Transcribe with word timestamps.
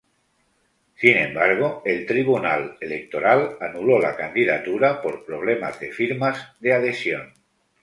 Sin 0.95 1.15
embargo 1.15 1.83
el 1.85 2.07
Tribunal 2.07 2.75
Electoral 2.81 3.57
anuló 3.61 3.99
la 3.99 4.15
candidatura 4.15 4.99
por 4.99 5.23
problemas 5.25 5.79
de 5.79 5.91
firmas 5.91 6.53
de 6.59 6.73
adhesión. 6.73 7.33